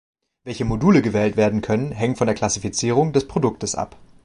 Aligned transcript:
Welche 0.45 0.65
Module 0.65 1.03
gewählt 1.03 1.37
werden 1.37 1.61
können, 1.61 1.91
hängt 1.91 2.17
von 2.17 2.25
der 2.25 2.33
Klassifizierung 2.33 3.13
des 3.13 3.27
Produktes 3.27 3.75
ab. 3.75 3.97